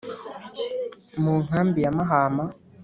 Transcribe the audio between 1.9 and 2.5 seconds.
Mahama